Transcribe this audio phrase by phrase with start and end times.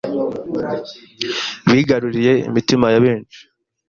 [1.71, 3.39] bigaruriye imitima ya benshi